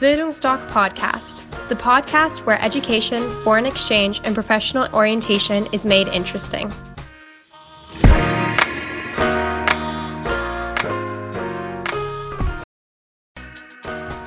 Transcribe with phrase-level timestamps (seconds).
[0.00, 6.72] Bildungsdoc Podcast, the podcast where education, foreign exchange, and professional orientation is made interesting.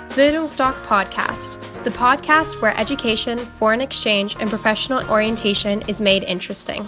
[0.10, 6.86] Bildungsdoc Podcast, the podcast where education, foreign exchange, and professional orientation is made interesting.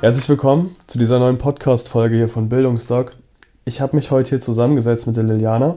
[0.00, 3.16] Herzlich willkommen zu dieser neuen Podcast-Folge hier von Bildungsdoc.
[3.64, 5.76] Ich habe mich heute hier zusammengesetzt mit der Liliana.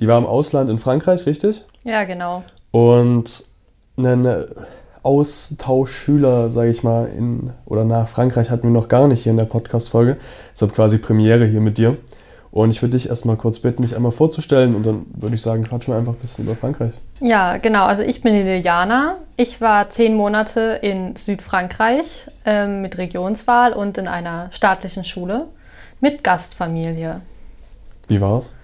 [0.00, 1.62] Die war im Ausland in Frankreich, richtig?
[1.84, 2.42] Ja, genau.
[2.70, 3.44] Und
[3.98, 4.46] einen
[5.02, 9.38] Austauschschüler, sage ich mal, in oder nach Frankreich hatten wir noch gar nicht hier in
[9.38, 10.16] der Podcast-Folge.
[10.54, 11.98] Deshalb quasi Premiere hier mit dir.
[12.50, 15.64] Und ich würde dich erstmal kurz bitten, dich einmal vorzustellen und dann würde ich sagen,
[15.64, 16.92] quatschen wir einfach ein bisschen über Frankreich.
[17.20, 17.84] Ja, genau.
[17.84, 19.16] Also ich bin die Liliana.
[19.36, 25.46] Ich war zehn Monate in Südfrankreich ähm, mit Regionswahl und in einer staatlichen Schule
[26.02, 27.22] mit Gastfamilie.
[28.08, 28.54] Wie war's?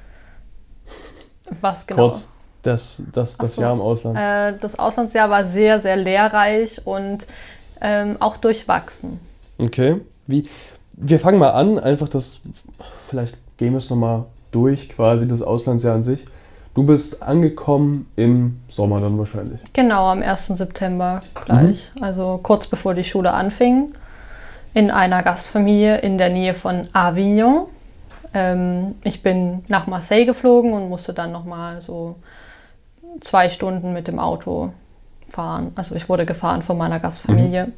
[1.60, 2.08] Was genau?
[2.08, 2.28] Kurz,
[2.62, 3.62] das, das, das so.
[3.62, 4.18] Jahr im Ausland.
[4.18, 7.26] Äh, das Auslandsjahr war sehr, sehr lehrreich und
[7.80, 9.20] ähm, auch durchwachsen.
[9.56, 10.00] Okay.
[10.26, 10.46] Wie,
[10.92, 12.40] wir fangen mal an, einfach das,
[13.08, 16.26] vielleicht gehen wir es nochmal durch, quasi das Auslandsjahr an sich.
[16.74, 19.60] Du bist angekommen im Sommer dann wahrscheinlich.
[19.72, 20.48] Genau, am 1.
[20.48, 21.90] September gleich.
[21.94, 22.02] Mhm.
[22.02, 23.94] Also kurz bevor die Schule anfing.
[24.74, 27.66] In einer Gastfamilie in der Nähe von Avignon.
[28.34, 32.16] Ähm, ich bin nach Marseille geflogen und musste dann nochmal so
[33.20, 34.72] zwei Stunden mit dem Auto
[35.28, 35.72] fahren.
[35.74, 37.66] Also ich wurde gefahren von meiner Gastfamilie.
[37.66, 37.72] Mhm.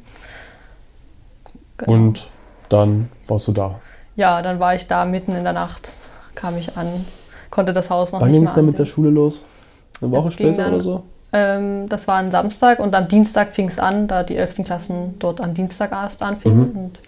[1.77, 1.91] Genau.
[1.93, 2.27] Und
[2.69, 3.79] dann warst du da?
[4.15, 5.93] Ja, dann war ich da mitten in der Nacht,
[6.35, 7.05] kam ich an,
[7.49, 9.41] konnte das Haus noch Wann nicht ging es denn mit der Schule los?
[10.01, 11.03] Eine Woche später dann- oder so?
[11.33, 14.63] Ähm, das war ein Samstag und am Dienstag fing es an, da die 11.
[14.65, 16.71] Klassen dort am Dienstag erst anfingen.
[16.73, 16.79] Mhm.
[16.79, 16.99] Und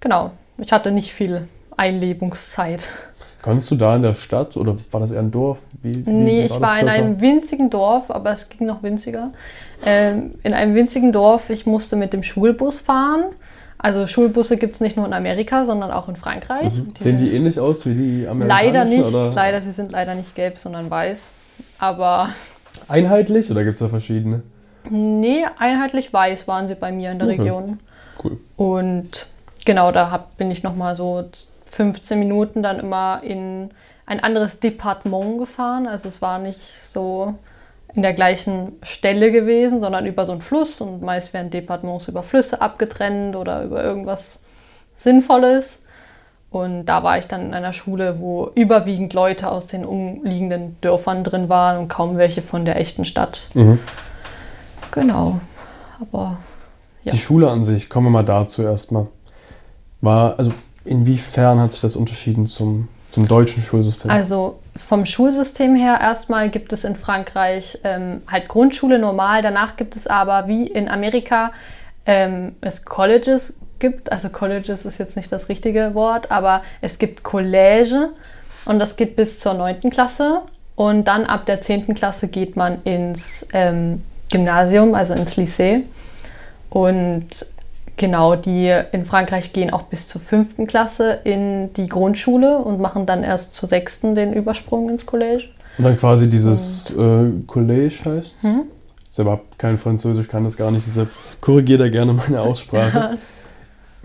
[0.00, 2.84] genau, ich hatte nicht viel Einlebungszeit.
[3.40, 5.58] Konntest du da in der Stadt oder war das eher ein Dorf?
[5.82, 6.92] Wie, wie, Nee, wie ich war in circa?
[6.92, 9.30] einem winzigen Dorf, aber es ging noch winziger.
[9.86, 13.24] Ähm, in einem winzigen Dorf, ich musste mit dem Schulbus fahren.
[13.78, 16.74] Also Schulbusse gibt es nicht nur in Amerika, sondern auch in Frankreich.
[16.74, 16.94] Mhm.
[16.94, 18.88] Die Sehen die ähnlich aus wie die Leider amerikanischen?
[18.98, 21.32] nicht, Oder leider, sie sind leider nicht gelb, sondern weiß.
[21.78, 22.30] Aber
[22.88, 24.42] Einheitlich oder gibt es da verschiedene?
[24.90, 27.38] nee, einheitlich weiß waren sie bei mir in der Okay.
[27.40, 27.80] Region.
[28.22, 28.38] Cool.
[28.56, 29.26] Und
[29.64, 31.24] genau, da hab, bin ich nochmal so
[31.70, 33.70] 15 Minuten dann immer in
[34.06, 35.86] ein anderes Departement gefahren.
[35.86, 37.34] Also es war nicht so
[37.94, 40.80] in der gleichen Stelle gewesen, sondern über so einen Fluss.
[40.80, 44.40] Und meist werden Departements über Flüsse abgetrennt oder über irgendwas
[44.96, 45.82] Sinnvolles.
[46.50, 51.22] Und da war ich dann in einer Schule, wo überwiegend Leute aus den umliegenden Dörfern
[51.22, 53.42] drin waren und kaum welche von der echten Stadt.
[53.54, 53.78] Mhm.
[54.90, 55.40] Genau.
[56.00, 56.38] Aber
[57.04, 57.12] Ja.
[57.12, 59.06] Die Schule an sich, kommen wir mal dazu erstmal.
[60.00, 60.52] War, also
[60.84, 64.10] inwiefern hat sich das unterschieden zum, zum deutschen Schulsystem?
[64.10, 69.96] Also vom Schulsystem her erstmal gibt es in Frankreich ähm, halt Grundschule normal, danach gibt
[69.96, 71.52] es aber wie in Amerika
[72.06, 74.12] ähm, es Colleges gibt.
[74.12, 78.10] Also Colleges ist jetzt nicht das richtige Wort, aber es gibt College
[78.64, 79.90] und das geht bis zur 9.
[79.90, 80.42] Klasse
[80.78, 81.94] und dann ab der 10.
[81.94, 85.82] Klasse geht man ins ähm, Gymnasium, also ins Lycée.
[86.70, 87.26] Und
[87.96, 90.68] genau, die in Frankreich gehen auch bis zur 5.
[90.68, 94.02] Klasse in die Grundschule und machen dann erst zur 6.
[94.14, 95.44] den Übersprung ins College.
[95.78, 98.36] Und dann quasi dieses äh, College heißt.
[98.44, 101.08] Ich selber habe kein Französisch, kann das gar nicht, deshalb
[101.40, 103.18] korrigiere da gerne meine Aussprache.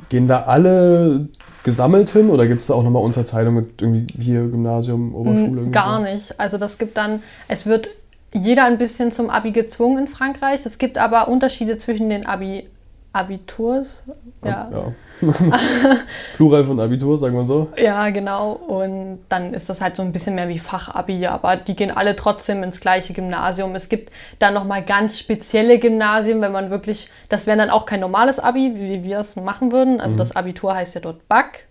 [0.10, 1.28] Gehen da alle
[1.64, 5.62] gesammelt hin oder gibt es da auch nochmal Unterteilung mit irgendwie hier Gymnasium, Oberschule?
[5.62, 6.04] irgendwie Gar so?
[6.04, 6.40] nicht.
[6.40, 7.90] Also das gibt dann, es wird
[8.34, 10.66] jeder ein bisschen zum Abi gezwungen in Frankreich.
[10.66, 12.68] Es gibt aber Unterschiede zwischen den Abi,
[13.14, 14.02] Abiturs.
[14.44, 14.68] Ja.
[14.72, 14.92] ja.
[16.36, 17.70] Plural von Abitur, sagen wir so.
[17.78, 18.54] Ja, genau.
[18.54, 22.16] Und dann ist das halt so ein bisschen mehr wie Fachabi, aber die gehen alle
[22.16, 23.76] trotzdem ins gleiche Gymnasium.
[23.76, 28.00] Es gibt dann nochmal ganz spezielle Gymnasien, wenn man wirklich, das wäre dann auch kein
[28.00, 30.02] normales Abi, wie wir es machen würden.
[30.02, 31.68] Also das Abitur heißt ja dort BAC.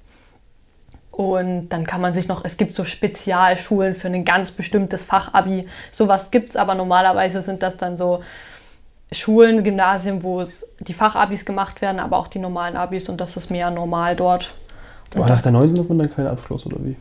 [1.11, 5.69] Und dann kann man sich noch, es gibt so Spezialschulen für ein ganz bestimmtes Fachabi.
[5.91, 8.23] Sowas gibt es, aber normalerweise sind das dann so
[9.13, 13.37] Schulen, Gymnasien, wo es die Fachabis gemacht werden, aber auch die normalen Abis und das
[13.37, 14.51] ist mehr normal dort.
[15.15, 15.79] Aber nach der 9.
[15.79, 16.97] hat man dann keinen Abschluss oder wie?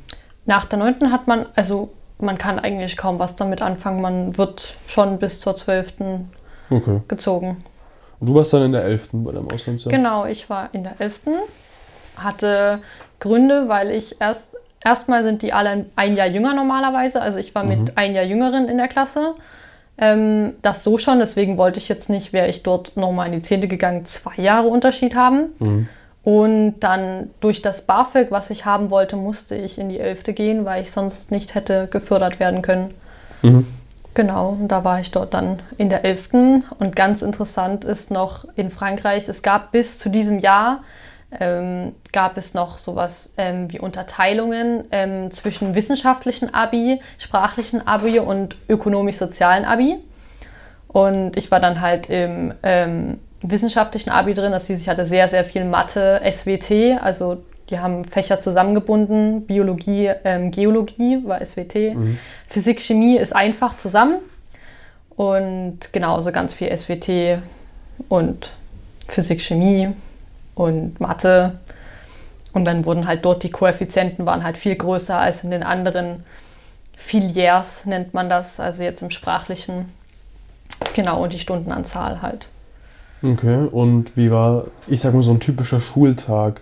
[0.46, 1.12] Nach der 9.
[1.12, 4.02] hat man, also man kann eigentlich kaum was damit anfangen.
[4.02, 5.94] Man wird schon bis zur 12.
[6.70, 7.02] Okay.
[7.08, 7.58] gezogen.
[8.20, 9.10] Und du warst dann in der 11.
[9.14, 9.92] bei deinem Auslandsjahr?
[9.92, 11.22] Genau, ich war in der 11.
[12.18, 12.80] Hatte
[13.20, 17.22] Gründe, weil ich erst, erstmal sind die alle ein- Jahr jünger normalerweise.
[17.22, 19.34] Also ich war mit ein Jahr jüngeren in der Klasse.
[20.02, 23.42] Ähm, das so schon, deswegen wollte ich jetzt nicht, wäre ich dort nochmal in die
[23.42, 23.70] 10.
[23.70, 25.52] gegangen, zwei Jahre Unterschied haben.
[26.24, 30.36] Und dann durch das BAföG, was ich haben wollte, musste ich in die 11.
[30.36, 32.94] gehen, weil ich sonst nicht hätte gefördert werden können.
[33.44, 33.68] Mhm.
[34.14, 36.32] Genau, und da war ich dort dann in der 11.
[36.80, 40.84] Und ganz interessant ist noch in Frankreich, es gab bis zu diesem Jahr,
[41.40, 48.56] ähm, gab es noch sowas ähm, wie Unterteilungen ähm, zwischen wissenschaftlichen Abi, sprachlichen Abi und
[48.68, 49.98] ökonomisch-sozialen Abi.
[50.88, 54.52] Und ich war dann halt im ähm, wissenschaftlichen Abi drin.
[54.52, 57.38] Das hieß, ich hatte sehr, sehr viel Mathe, SWT, also
[57.70, 59.46] die haben Fächer zusammengebunden.
[59.46, 61.96] Biologie, ähm, Geologie war SWT.
[62.48, 64.18] Physik, Chemie ist einfach zusammen.
[65.16, 67.42] Und genauso ganz viel SWT
[68.10, 68.52] und
[69.08, 69.90] Physik, Chemie
[70.62, 71.60] und Mathe.
[72.54, 76.24] Und dann wurden halt dort die Koeffizienten waren halt viel größer als in den anderen
[76.98, 79.90] Filières nennt man das, also jetzt im sprachlichen.
[80.94, 82.48] Genau, und die Stundenanzahl halt.
[83.24, 86.62] Okay, und wie war, ich sag mal, so ein typischer Schultag?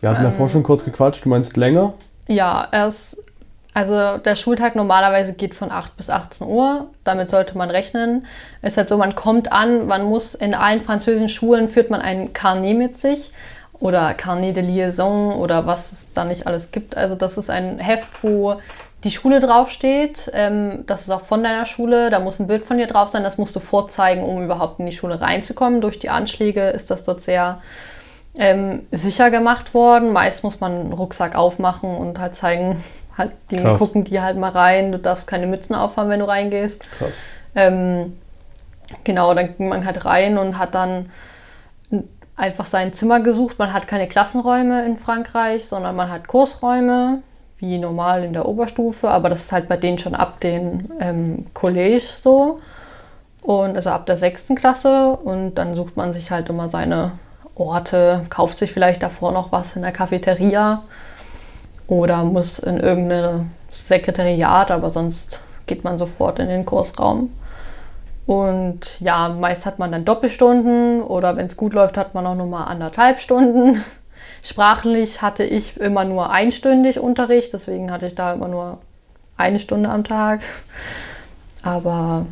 [0.00, 1.94] Wir hatten davor schon kurz gequatscht, du meinst länger?
[2.26, 3.24] Ja, erst,
[3.74, 6.88] also der Schultag normalerweise geht von 8 bis 18 Uhr.
[7.04, 8.26] Damit sollte man rechnen.
[8.60, 12.34] Ist halt so, man kommt an, man muss in allen französischen Schulen führt man ein
[12.34, 13.32] Carnet mit sich
[13.80, 16.96] oder Carnet de Liaison oder was es da nicht alles gibt.
[16.96, 18.56] Also das ist ein Heft, wo
[19.04, 20.30] die Schule draufsteht.
[20.34, 22.10] Ähm, das ist auch von deiner Schule.
[22.10, 23.22] Da muss ein Bild von dir drauf sein.
[23.22, 25.80] Das musst du vorzeigen, um überhaupt in die Schule reinzukommen.
[25.80, 27.62] Durch die Anschläge ist das dort sehr
[28.36, 30.12] ähm, sicher gemacht worden.
[30.12, 32.82] Meist muss man einen Rucksack aufmachen und halt zeigen,
[33.16, 33.78] halt die Krass.
[33.78, 34.92] gucken die halt mal rein.
[34.92, 36.90] Du darfst keine Mützen aufhaben, wenn du reingehst.
[36.98, 37.14] Krass.
[37.54, 38.18] Ähm,
[39.04, 41.10] genau, dann ging man halt rein und hat dann
[42.36, 43.58] einfach sein Zimmer gesucht.
[43.58, 47.22] Man hat keine Klassenräume in Frankreich, sondern man hat Kursräume,
[47.58, 51.46] wie normal in der Oberstufe, aber das ist halt bei denen schon ab dem ähm,
[51.54, 52.60] College so.
[53.42, 57.12] Und also ab der sechsten Klasse und dann sucht man sich halt immer seine
[57.56, 60.82] Orte, kauft sich vielleicht davor noch was in der Cafeteria
[61.92, 67.30] oder muss in irgendeine Sekretariat, aber sonst geht man sofort in den Kursraum.
[68.24, 72.34] Und ja, meist hat man dann Doppelstunden oder wenn es gut läuft, hat man auch
[72.34, 73.84] nochmal anderthalb Stunden.
[74.42, 78.78] Sprachlich hatte ich immer nur einstündig Unterricht, deswegen hatte ich da immer nur
[79.36, 80.40] eine Stunde am Tag.
[81.62, 82.24] Aber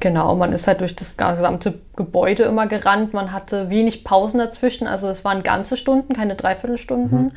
[0.00, 3.14] genau, man ist halt durch das gesamte Gebäude immer gerannt.
[3.14, 7.36] Man hatte wenig Pausen dazwischen, also es waren ganze Stunden, keine Dreiviertelstunden.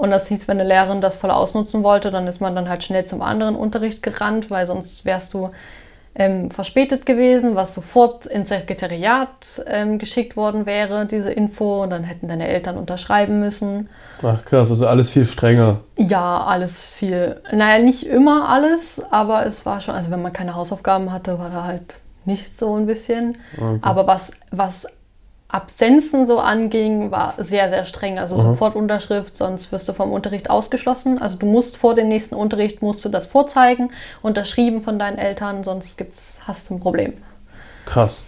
[0.00, 2.82] Und das hieß, wenn eine Lehrerin das voll ausnutzen wollte, dann ist man dann halt
[2.82, 5.50] schnell zum anderen Unterricht gerannt, weil sonst wärst du
[6.14, 11.82] ähm, verspätet gewesen, was sofort ins Sekretariat ähm, geschickt worden wäre, diese Info.
[11.82, 13.90] Und dann hätten deine Eltern unterschreiben müssen.
[14.22, 15.80] Ach krass, also alles viel strenger.
[15.98, 17.38] Ja, alles viel.
[17.52, 21.50] Naja, nicht immer alles, aber es war schon, also wenn man keine Hausaufgaben hatte, war
[21.50, 21.92] da halt
[22.24, 23.36] nicht so ein bisschen.
[23.58, 23.80] Okay.
[23.82, 24.86] Aber was, was
[25.52, 28.18] Absenzen so anging, war sehr, sehr streng.
[28.18, 31.20] Also sofort Unterschrift, sonst wirst du vom Unterricht ausgeschlossen.
[31.20, 33.90] Also du musst vor dem nächsten Unterricht, musst du das vorzeigen,
[34.22, 37.14] unterschrieben von deinen Eltern, sonst gibt's, hast du ein Problem.
[37.84, 38.24] Krass.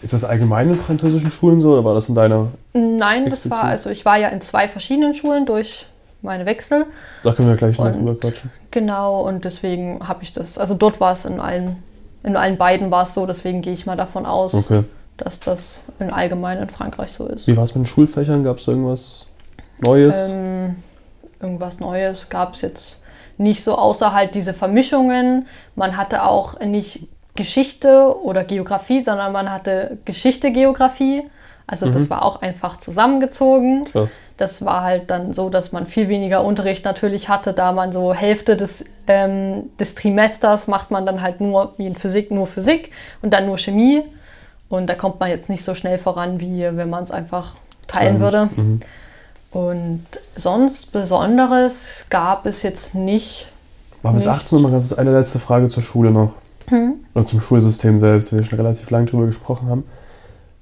[0.00, 2.48] Ist das allgemein in französischen Schulen so oder war das in deiner?
[2.72, 5.86] Nein, das war, also ich war ja in zwei verschiedenen Schulen durch
[6.22, 6.86] meine Wechsel.
[7.22, 8.50] Da können wir gleich noch drüber quatschen.
[8.70, 11.82] Genau, und deswegen habe ich das, also dort war es in allen,
[12.22, 14.84] in allen beiden war es so, deswegen gehe ich mal davon aus, Okay.
[15.16, 17.46] Dass das in allgemein in Frankreich so ist.
[17.46, 18.44] Wie war es mit den Schulfächern?
[18.44, 19.26] Gab es irgendwas
[19.80, 20.30] Neues?
[20.30, 20.76] Ähm,
[21.40, 22.96] irgendwas Neues gab es jetzt
[23.38, 25.46] nicht so, außer halt diese Vermischungen.
[25.76, 31.22] Man hatte auch nicht Geschichte oder Geografie, sondern man hatte Geschichte, Geografie.
[31.66, 33.86] Also das war auch einfach zusammengezogen.
[33.86, 34.18] Krass.
[34.36, 38.12] Das war halt dann so, dass man viel weniger Unterricht natürlich hatte, da man so
[38.12, 42.90] Hälfte des, ähm, des Trimesters macht man dann halt nur, wie in Physik, nur Physik
[43.22, 44.02] und dann nur Chemie.
[44.74, 48.20] Und da kommt man jetzt nicht so schnell voran, wie wenn man es einfach teilen
[48.20, 48.48] würde.
[48.54, 48.80] Mhm.
[49.50, 50.04] Und
[50.34, 53.48] sonst Besonderes gab es jetzt nicht.
[54.02, 54.40] War bis Nichts.
[54.42, 56.34] 18 Uhr mal ganz eine letzte Frage zur Schule noch.
[56.66, 56.94] Hm?
[57.14, 59.84] Oder zum Schulsystem selbst, wie wir schon relativ lang drüber gesprochen haben.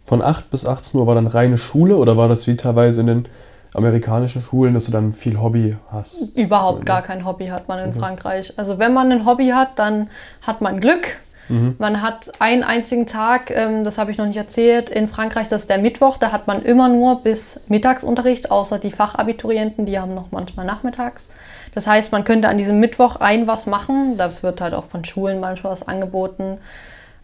[0.04, 3.06] Von 8 bis 18 Uhr war dann reine Schule oder war das wie teilweise in
[3.06, 3.24] den
[3.72, 6.36] amerikanischen Schulen, dass du dann viel Hobby hast?
[6.36, 8.52] Überhaupt gar kein Hobby hat man in Frankreich.
[8.58, 10.10] Also wenn man ein Hobby hat, dann
[10.42, 11.16] hat man Glück.
[11.78, 15.62] Man hat einen einzigen Tag, ähm, das habe ich noch nicht erzählt, in Frankreich, das
[15.62, 20.14] ist der Mittwoch, da hat man immer nur bis Mittagsunterricht, außer die Fachabiturienten, die haben
[20.14, 21.28] noch manchmal nachmittags.
[21.74, 25.04] Das heißt, man könnte an diesem Mittwoch ein was machen, das wird halt auch von
[25.04, 26.58] Schulen manchmal was angeboten.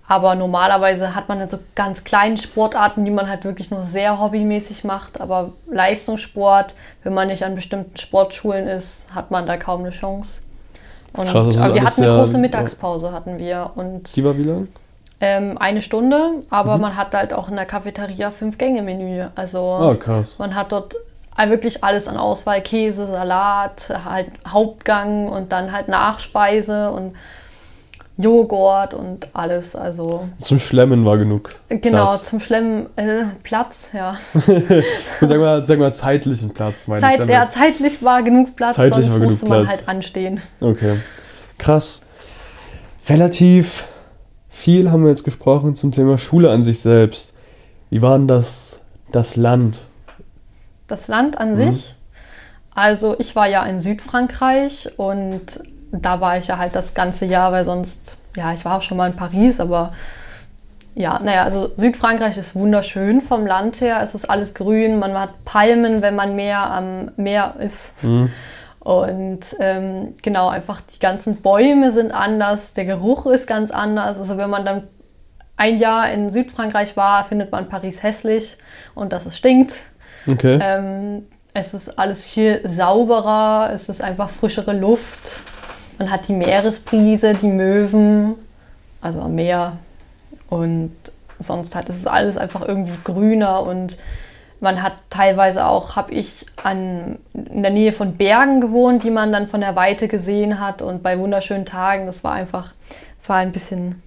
[0.09, 4.19] Aber normalerweise hat man dann so ganz kleine Sportarten, die man halt wirklich nur sehr
[4.19, 5.21] hobbymäßig macht.
[5.21, 10.41] Aber Leistungssport, wenn man nicht an bestimmten Sportschulen ist, hat man da kaum eine Chance.
[11.15, 13.71] Und Krass, wir hatten eine sehr- große Mittagspause, hatten wir.
[13.75, 14.69] Und Die war wie lang?
[15.21, 19.25] Ähm, eine Stunde, aber man hat halt auch in der Cafeteria fünf Gänge-Menü.
[19.35, 20.39] Also Oh, krass.
[20.39, 20.95] man hat dort
[21.49, 27.15] wirklich alles an Auswahl: Käse, Salat, halt Hauptgang und dann halt Nachspeise und
[28.21, 29.75] Joghurt und alles.
[29.77, 31.55] Also Zum Schlemmen war genug.
[31.69, 32.29] genau, Platz.
[32.29, 34.19] zum Schlemmen äh, Platz, ja.
[35.21, 37.33] Sag mal, sag mal zeitlichen Platz, meine ich Zeit, damit.
[37.35, 37.49] ja.
[37.49, 39.79] Zeitlich war genug Platz, Zeitlich sonst musste man Platz.
[39.79, 40.41] halt anstehen.
[40.61, 40.97] Okay.
[41.59, 42.03] Krass.
[43.09, 43.85] Relativ
[44.49, 47.35] viel haben wir jetzt gesprochen zum Thema Schule an sich selbst.
[47.91, 49.79] Wie war denn das, das Land?
[50.89, 51.41] Das Land Mhm.
[51.41, 51.95] an sich.
[52.75, 55.61] Also ich war ja in Südfrankreich und
[55.93, 58.97] da war ich ja halt das ganze Jahr, weil sonst, ja, ich war auch schon
[58.97, 59.93] mal in Paris, aber
[60.95, 64.01] ja, naja, also Südfrankreich ist wunderschön vom Land her.
[64.03, 67.95] Es ist alles grün, man hat Palmen, wenn man mehr am Meer ist.
[68.81, 74.19] Und ähm, genau, einfach die ganzen Bäume sind anders, der Geruch ist ganz anders.
[74.19, 74.83] Also wenn man dann
[75.57, 78.57] ein Jahr in Südfrankreich war, findet man Paris hässlich
[78.95, 79.83] und dass es stinkt.
[80.27, 80.59] Okay.
[80.61, 85.41] Ähm, es ist alles viel sauberer, es ist einfach frischere Luft.
[85.99, 88.35] Man hat die Meeresbrise, die Möwen,
[89.01, 89.77] also am Meer.
[90.49, 90.95] Und
[91.39, 93.97] sonst hat es alles einfach irgendwie grüner und
[94.61, 99.33] man hat teilweise auch, habe ich an, in der Nähe von Bergen gewohnt, die man
[99.33, 102.73] dann von der Weite gesehen hat und bei wunderschönen Tagen, das war einfach,
[103.21, 104.03] es war ein bisschen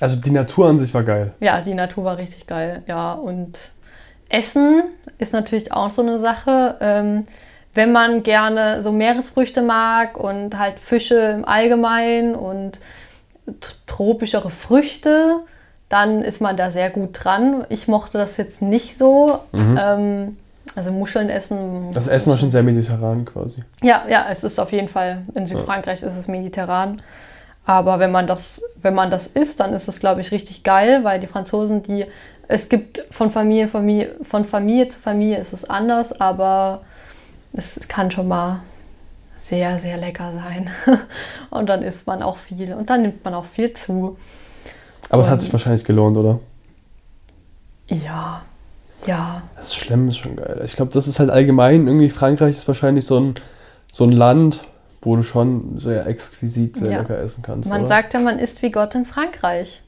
[0.00, 1.32] Also die Natur an sich war geil.
[1.40, 3.12] ja, die Natur war richtig geil, ja.
[3.12, 3.56] Und
[4.28, 4.82] Essen
[5.18, 6.76] ist natürlich auch so eine Sache.
[6.80, 7.26] Ähm,
[7.74, 12.78] wenn man gerne so Meeresfrüchte mag und halt Fische im Allgemeinen und
[13.86, 15.40] tropischere Früchte,
[15.88, 17.64] dann ist man da sehr gut dran.
[17.68, 19.40] Ich mochte das jetzt nicht so.
[19.52, 20.36] Ähm,
[20.76, 21.92] also Muscheln essen.
[21.92, 23.62] Das Essen war schon sehr mediterran quasi.
[23.82, 27.02] Ja, ja, es ist auf jeden Fall, in Südfrankreich ist es mediterran.
[27.66, 31.04] Aber wenn man das, wenn man das isst, dann ist es, glaube ich, richtig geil,
[31.04, 32.06] weil die Franzosen, die,
[32.48, 36.82] es gibt von Familie, Familie, von Familie zu Familie ist es anders, aber
[37.54, 38.60] es kann schon mal
[39.38, 40.70] sehr, sehr lecker sein.
[41.50, 44.16] Und dann isst man auch viel und dann nimmt man auch viel zu.
[45.10, 46.38] Aber es hat Und- sich wahrscheinlich gelohnt, oder?
[47.88, 48.42] Ja,
[49.06, 50.62] ja, Das Schlemmen ist schon geil.
[50.64, 53.34] Ich glaube, das ist halt allgemein, irgendwie Frankreich ist wahrscheinlich so ein,
[53.92, 54.62] so ein Land,
[55.02, 56.98] wo du schon sehr exquisit sehr Ja.
[57.00, 57.68] lecker essen kannst.
[57.68, 57.88] Man oder?
[57.88, 59.82] sagt ja, man isst wie Gott in Frankreich.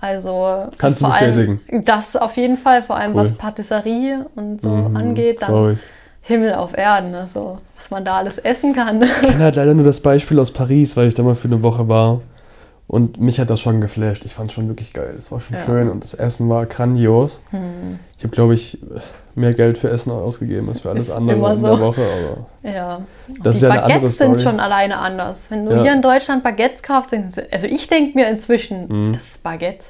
[0.00, 1.84] Also Kannst du allem bestätigen.
[1.86, 3.22] Das auf jeden Fall, vor allem Cool.
[3.22, 5.78] was Patisserie und so Mhm, angeht, dann ich.
[6.26, 7.26] Himmel auf Erden, ne?
[7.32, 9.02] so, was man da alles essen kann.
[9.02, 11.62] Ich kenne halt leider nur das Beispiel aus Paris, weil ich da mal für eine
[11.62, 12.20] Woche war.
[12.86, 14.24] Und mich hat das schon geflasht.
[14.26, 15.14] Ich fand es schon wirklich geil.
[15.18, 15.62] Es war schon Ja.
[15.62, 17.42] schön und das Essen war grandios.
[17.50, 18.78] Hm, Ich habe, glaube ich,
[19.34, 21.66] mehr Geld für Essen ausgegeben als für alles Ist andere in so.
[21.76, 22.02] der Woche.
[22.62, 23.00] Aber ja.
[23.42, 25.50] das ist die ja eine andere Baguettes sind schon alleine anders.
[25.50, 25.82] Wenn du Ja.
[25.82, 27.14] hier in Deutschland Baguettes kaufst,
[27.50, 29.12] also ich denke mir inzwischen, Mhm.
[29.14, 29.86] das ist Baguette.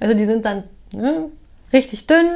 [0.00, 1.24] Also die sind dann ne,
[1.72, 2.26] richtig dünn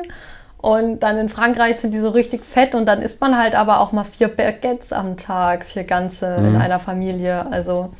[0.60, 3.80] und dann in Frankreich sind die so richtig fett und dann isst man halt aber
[3.80, 6.56] auch mal vier Baguettes am Tag, vier ganze in Mhm.
[6.60, 7.46] einer Familie.
[7.50, 7.90] Also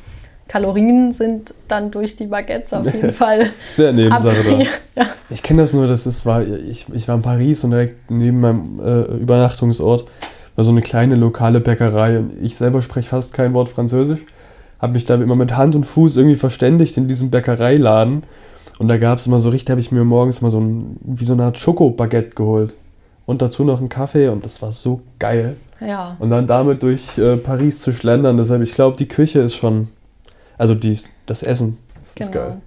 [0.49, 4.59] Kalorien sind dann durch die Baguettes auf jeden Fall Sehr Nebensache da.
[5.03, 5.09] ja.
[5.29, 8.39] Ich kenne das nur, das ist, war, ich, ich war in Paris und direkt neben
[8.41, 10.05] meinem äh, Übernachtungsort
[10.55, 14.19] war so eine kleine lokale Bäckerei und ich selber spreche fast kein Wort Französisch.
[14.81, 18.23] Habe mich da immer mit Hand und Fuß irgendwie verständigt in diesem Bäckereiladen.
[18.79, 21.25] Und da gab es immer so richtig, habe ich mir morgens mal so ein, wie
[21.25, 22.73] so eine Art Schokobaguette geholt.
[23.27, 25.55] Und dazu noch einen Kaffee und das war so geil.
[25.79, 26.15] ja.
[26.17, 29.89] Und dann damit durch äh, Paris zu schlendern, deshalb, ich glaube, die Küche ist schon,
[30.57, 32.31] also dies, das Essen, das ist Genau.
[32.31, 32.57] geil.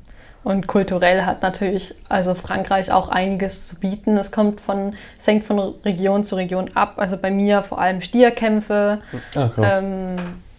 [0.44, 4.16] Und kulturell hat natürlich also Frankreich auch einiges zu bieten.
[4.16, 6.94] Es kommt von, es hängt von Region zu Region ab.
[6.96, 8.98] Also bei mir vor allem Stierkämpfe.
[9.36, 9.74] Ah, krass.
[9.80, 10.16] Ähm,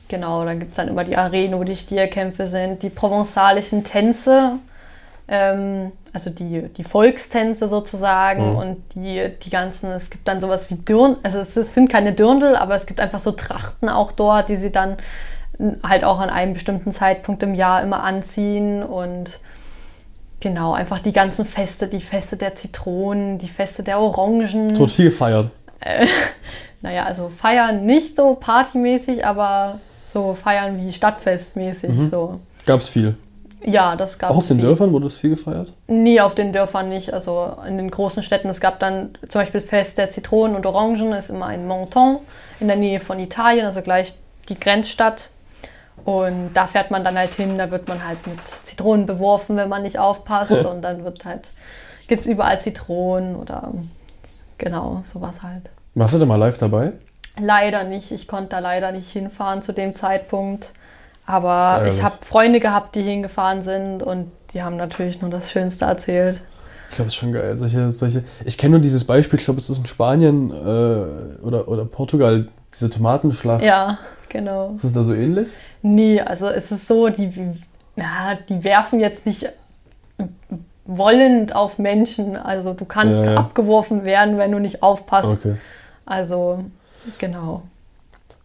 [0.08, 4.54] genau, dann gibt es dann immer die Arenen, wo die Stierkämpfe sind, die provenzalischen Tänze,
[5.28, 8.56] also die, die Volkstänze sozusagen Mhm.
[8.58, 12.14] und die, die ganzen, es gibt dann sowas wie Dirndl, also es, es sind keine
[12.14, 14.98] Dirndl, aber es gibt einfach so Trachten auch dort, die sie dann
[15.82, 19.40] halt auch an einem bestimmten Zeitpunkt im Jahr immer anziehen und
[20.42, 24.78] genau, einfach die ganzen Feste, die Feste der Zitronen, die Feste der Orangen.
[24.78, 25.50] Wird viel gefeiert.
[26.82, 31.92] Naja, also feiern nicht so partymäßig, aber so feiern wie Stadtfestmäßig.
[31.92, 32.10] Mhm.
[32.10, 32.40] So.
[32.66, 33.16] Gab es viel.
[33.66, 34.66] Ja, das gab Auch auf den viel.
[34.66, 35.74] Dörfern wurde es viel gefeiert?
[35.88, 38.50] Nie auf den Dörfern nicht, also in den großen Städten.
[38.50, 42.20] Es gab dann zum Beispiel Fest der Zitronen und Orangen, ist immer in Menton
[42.60, 44.14] in der Nähe von Italien, also gleich
[44.50, 45.30] die Grenzstadt.
[46.06, 49.70] Und da fährt man dann halt hin, da wird man halt mit Zitronen beworfen, wenn
[49.70, 50.52] man nicht aufpasst.
[50.66, 51.52] und dann wird halt,
[52.08, 53.72] gibt es überall Zitronen oder
[54.58, 55.70] genau, sowas halt.
[55.96, 56.94] Warst du da mal live dabei?
[57.40, 58.12] Leider nicht.
[58.12, 60.74] Ich konnte da leider nicht hinfahren zu dem Zeitpunkt.
[61.26, 61.96] Aber ärgerlich.
[61.96, 66.42] ich habe Freunde gehabt, die hingefahren sind und die haben natürlich nur das Schönste erzählt.
[66.90, 67.58] Ich glaube, es ist schon geil.
[67.58, 71.68] Solche, solche, ich kenne nur dieses Beispiel, ich glaube, es ist in Spanien äh, oder,
[71.68, 73.64] oder Portugal, diese Tomatenschlacht.
[73.64, 73.98] Ja,
[74.30, 74.74] genau.
[74.76, 75.50] Ist es da so ähnlich?
[75.82, 77.32] Nee, also es ist so, die,
[77.96, 79.50] ja, die werfen jetzt nicht
[80.86, 82.36] wollend auf Menschen.
[82.36, 83.38] Also du kannst Ja, ja.
[83.38, 85.46] abgeworfen werden, wenn du nicht aufpasst.
[85.46, 85.56] Okay.
[86.06, 86.64] Also,
[87.18, 87.64] genau.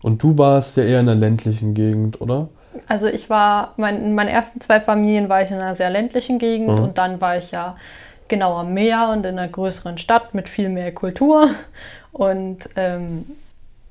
[0.00, 2.48] Und du warst ja eher in der ländlichen Gegend, oder?
[2.86, 6.38] Also ich war, mein, in meinen ersten zwei Familien war ich in einer sehr ländlichen
[6.38, 6.84] Gegend Mhm.
[6.84, 7.76] und dann war ich ja
[8.28, 11.48] genau am Meer und in einer größeren Stadt mit viel mehr Kultur.
[12.12, 13.24] Und ähm,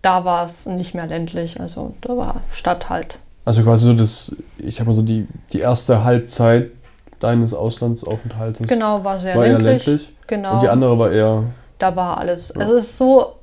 [0.02, 3.16] da war es nicht mehr ländlich, also da war Stadt halt.
[3.46, 6.72] Also quasi so das, ich habe mal so die, die erste Halbzeit
[7.20, 9.86] deines Auslandsaufenthalts Genau, war sehr war eher ländlich.
[9.88, 10.14] ländlich.
[10.28, 10.56] Genau.
[10.56, 11.44] Und die andere war eher,
[11.80, 12.56] Da war alles.
[12.56, 13.34] Also es ist so,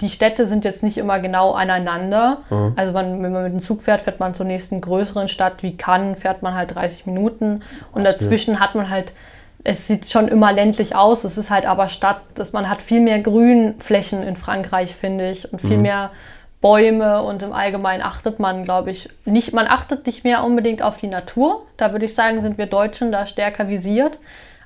[0.00, 2.38] die Städte sind jetzt nicht immer genau aneinander.
[2.50, 2.72] Ja.
[2.76, 5.76] Also wenn, wenn man mit dem Zug fährt, fährt man zur nächsten größeren Stadt wie
[5.76, 7.62] Cannes, fährt man halt 30 Minuten.
[7.92, 9.14] Und Das dazwischen hat man halt,
[9.64, 13.00] es sieht schon immer ländlich aus, es ist halt aber Stadt, dass man hat viel
[13.00, 15.82] mehr Grünflächen in Frankreich, finde ich, und viel Mhm.
[15.82, 16.10] mehr
[16.60, 20.98] Bäume und im Allgemeinen achtet man, glaube ich, nicht, man achtet nicht mehr unbedingt auf
[20.98, 21.62] die Natur.
[21.78, 24.18] Da würde ich sagen, sind wir Deutschen da stärker visiert.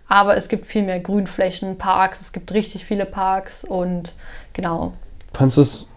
[0.08, 4.12] Aber es gibt viel mehr Grünflächen, Parks, es gibt richtig viele Parks und
[4.52, 4.92] genau.
[5.34, 5.90] Fandst du es,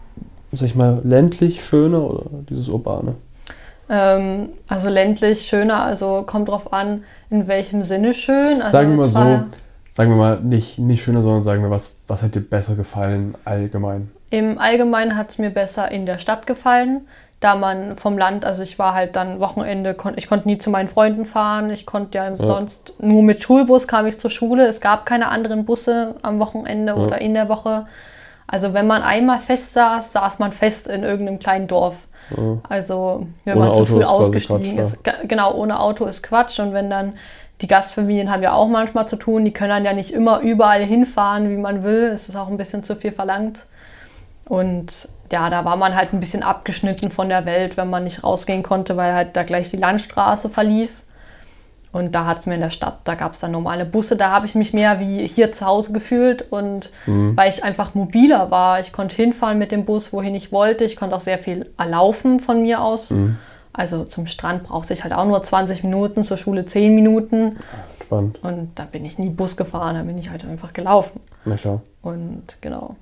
[0.51, 3.15] sag ich mal, ländlich schöner oder dieses urbane?
[3.89, 8.62] Ähm, also ländlich schöner, also kommt drauf an, in welchem Sinne schön.
[8.62, 9.39] Also sagen wir mal so,
[9.91, 13.36] sagen wir mal nicht, nicht schöner, sondern sagen wir, was, was hat dir besser gefallen
[13.46, 14.12] allgemein?
[14.29, 17.08] Im Allgemeinen hat es mir besser in der Stadt gefallen,
[17.39, 20.70] da man vom Land, also ich war halt dann Wochenende, kon ich konnte nie zu
[20.70, 24.82] meinen Freunden fahren, ich konnte ja, sonst nur mit Schulbus kam ich zur Schule, es
[24.82, 27.86] gab keine anderen Busse am Wochenende oder in der Woche.
[28.48, 32.08] Also wenn man einmal fest saß, saß man fest in irgendeinem kleinen Dorf.
[32.68, 35.04] Also wenn Ohne man zu Auto früh ist quasi ausgestiegen Quatsch, ist.
[35.04, 36.60] Ge- Genau, ohne Auto ist Quatsch.
[36.60, 37.13] Und wenn dann,
[37.62, 40.84] die Gastfamilien haben ja auch manchmal zu tun, die können dann ja nicht immer überall
[40.84, 42.04] hinfahren, wie man will.
[42.13, 43.60] Es ist auch ein bisschen zu viel verlangt.
[44.46, 48.24] Und ja, da war man halt ein bisschen abgeschnitten von der Welt, wenn man nicht
[48.24, 51.04] rausgehen konnte, weil halt da gleich die Landstraße verlief.
[51.91, 54.29] Und da hat es mir in der Stadt, da gab es dann normale Busse, da
[54.29, 58.81] habe ich mich mehr wie hier zu Hause gefühlt und weil ich einfach mobiler war.
[58.81, 60.83] Ich konnte hinfahren mit dem Bus, wohin ich wollte.
[60.83, 63.12] Ich konnte auch sehr viel erlaufen von mir aus.
[63.74, 67.57] Also zum Strand brauchte ich halt auch nur 20 Minuten, zur Schule 10 Minuten.
[68.03, 68.44] Spannend.
[68.44, 71.22] Und da bin ich nie Bus gefahren, da bin ich halt einfach gelaufen.
[71.46, 71.81] Na klar.
[72.01, 72.96] Und genau.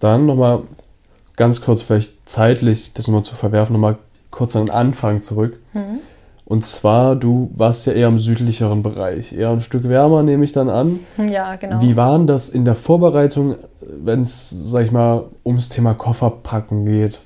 [0.00, 0.62] Dann nochmal
[1.36, 3.96] ganz kurz, vielleicht zeitlich, das nochmal zu verwerfen, nochmal
[4.30, 5.58] kurz an den Anfang zurück.
[6.48, 10.52] Und zwar, du warst ja eher im südlicheren Bereich, eher ein Stück wärmer, nehme ich
[10.52, 10.98] dann an.
[11.18, 11.82] Ja, genau.
[11.82, 16.86] Wie war denn das in der Vorbereitung, wenn es, sag ich mal, ums Thema Kofferpacken
[16.86, 17.20] geht?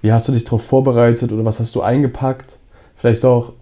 [0.00, 2.56] Wie hast du dich darauf vorbereitet oder was hast du eingepackt?
[2.96, 3.52] Vielleicht auch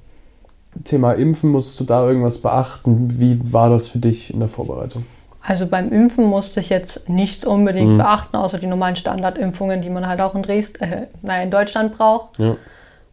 [0.84, 3.18] Thema Impfen, musstest du da irgendwas beachten?
[3.20, 5.04] Wie war das für dich in der Vorbereitung?
[5.42, 7.98] Also beim Impfen musste ich jetzt nichts unbedingt Mhm.
[7.98, 11.96] beachten, außer die normalen Standardimpfungen, die man halt auch in Dresden, äh, naja, in Deutschland
[11.98, 12.38] braucht.
[12.38, 12.54] Ja.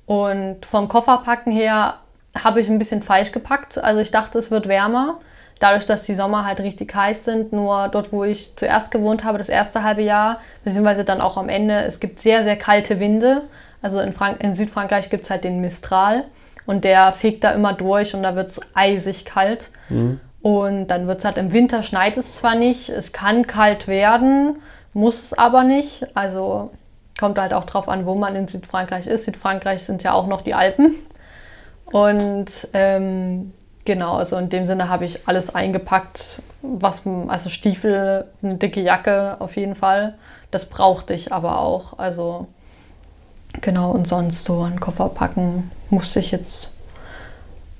[0.08, 1.96] Und vom Kofferpacken her
[2.43, 3.78] habe ich ein bisschen falsch gepackt.
[3.78, 5.20] Also ich dachte, es wird wärmer.
[5.60, 9.38] Dadurch, dass die Sommer halt richtig heiß sind, nur dort, wo ich zuerst gewohnt habe,
[9.38, 13.43] das erste halbe Jahr, beziehungsweise dann auch am Ende, es gibt sehr, sehr kalte Winde.
[13.82, 16.26] Also in, Frank in Südfrankreich gibt es halt den Mistral
[16.65, 19.70] und der fegt da immer durch und da wird es eisig kalt.
[20.41, 24.62] Und dann wird es halt im Winter schneit es zwar nicht, es kann kalt werden,
[24.93, 26.06] muss es aber nicht.
[26.15, 26.72] Also
[27.17, 29.25] kommt halt auch drauf an, wo man in Südfrankreich ist.
[29.25, 30.95] Südfrankreich sind ja auch noch die Alpen.
[31.86, 33.53] Und ähm,
[33.86, 39.38] genau, also in dem Sinne habe ich alles eingepackt, was, also Stiefel, eine dicke Jacke
[39.39, 40.15] auf jeden Fall.
[40.51, 41.97] Das brauchte ich aber auch.
[41.97, 42.47] Also
[43.62, 46.71] genau, und sonst so an Koffer packen musste ich jetzt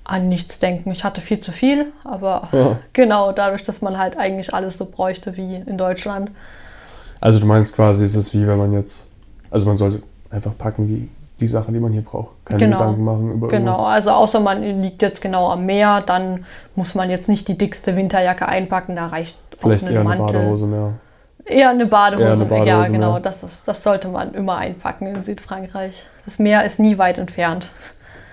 [0.08, 0.92] an nichts denken.
[0.92, 2.78] Ich hatte viel zu viel, aber Ja.
[2.94, 6.32] genau, dadurch, dass man halt eigentlich alles so bräuchte wie in Deutschland.
[7.20, 9.07] Also du meinst quasi, es ist wie wenn man jetzt,
[9.52, 12.36] also man sollte einfach packen die, die Sachen, die man hier braucht.
[12.46, 12.78] Keine Genau.
[12.78, 13.86] Gedanken machen über Genau, irgendwas.
[13.94, 17.96] also außer man liegt jetzt genau am Meer, dann muss man jetzt nicht die dickste
[17.96, 20.38] Winterjacke einpacken, da reicht Vielleicht auch eher ein eine Mantel.
[20.40, 20.94] Badehose mehr.
[21.46, 23.20] Eher eine Badehose, Eher eine ja Badehose, genau, ja.
[23.22, 26.06] das, ist, das sollte man immer einpacken in Südfrankreich.
[26.26, 27.70] Das Meer ist nie weit entfernt.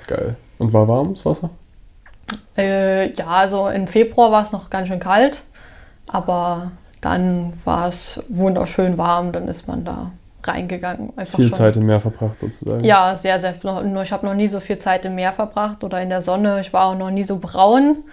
[0.09, 0.37] Geil.
[0.59, 1.51] Und war warm das Wasser?
[2.57, 5.43] Äh, ja, also im Februar war es noch ganz schön kalt,
[6.09, 10.11] aber dann war es wunderschön warm, dann ist man da
[10.47, 11.13] reingegangen.
[11.17, 11.55] Einfach Viel schon.
[11.55, 12.85] Zeit im Meer verbracht sozusagen.
[12.85, 13.55] Ja, sehr, sehr.
[13.63, 16.61] Nur ich habe noch nie so viel Zeit im Meer verbracht oder in der Sonne.
[16.61, 18.05] Ich war auch noch nie so braun.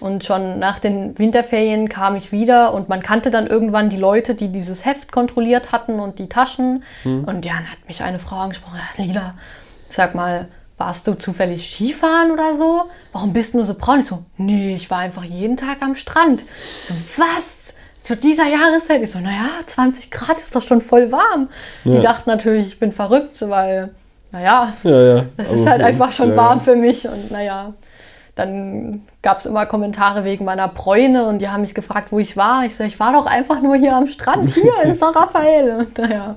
[0.00, 4.34] Und schon nach den Winterferien kam ich wieder und man kannte dann irgendwann die Leute,
[4.34, 6.82] die dieses Heft kontrolliert hatten und die Taschen.
[7.04, 9.30] Und ja, dann hat mich eine Frau angesprochen, "Ach, Lila,
[9.88, 12.82] sag mal, warst du zufällig Skifahren oder so?
[13.12, 14.00] Warum bist du nur so braun?
[14.00, 16.42] Ich so, nee, ich war einfach jeden Tag am Strand.
[16.42, 17.51] Ich so, was?
[18.02, 19.02] Zu dieser Jahreszeit?
[19.02, 21.48] Ich so, naja, 20 Grad ist doch schon voll warm.
[21.84, 21.96] Ja.
[21.96, 23.90] Die dachten natürlich, ich bin verrückt, weil,
[24.32, 25.24] naja, Ja, ja.
[25.36, 27.06] das Aber ist halt für uns, einfach schon warm für mich.
[27.08, 27.74] Und naja,
[28.34, 32.36] dann gab es immer Kommentare wegen meiner Bräune und die haben mich gefragt, wo ich
[32.36, 32.64] war.
[32.64, 35.70] Ich so, ich war doch einfach nur hier am Strand, hier in San Rafael.
[35.76, 36.34] Und naja,